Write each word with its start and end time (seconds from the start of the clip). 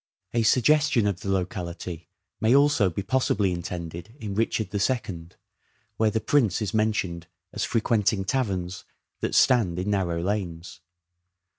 A 0.33 0.41
suggestion 0.41 1.05
of 1.05 1.19
the 1.19 1.29
locality 1.29 2.09
may 2.39 2.55
also 2.55 2.89
be 2.89 3.03
possibly 3.03 3.51
intended 3.51 4.15
in' 4.19 4.33
Richard 4.33 4.73
II' 4.73 5.27
where 5.97 6.09
the 6.09 6.19
Prince 6.19 6.59
is 6.59 6.73
mentioned 6.73 7.27
as 7.53 7.65
frequenting 7.65 8.25
taverns' 8.25 8.83
that 9.21 9.35
stand 9.35 9.77
in 9.77 9.91
narrow 9.91 10.19
lanes.' 10.19 10.79